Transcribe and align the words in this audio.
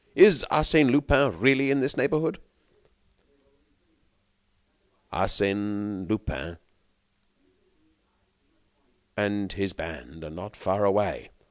"Is 0.15 0.43
Arsène 0.51 0.89
Lupin 0.89 1.39
really 1.39 1.69
in 1.69 1.79
this 1.79 1.95
neighborhood?" 1.95 2.39
"Arsène 5.13 6.09
Lupin 6.09 6.57
and 9.15 9.53
his 9.53 9.73
band 9.73 10.23
are 10.23 10.31
not 10.31 10.55
far 10.55 10.85
away. 10.85 11.29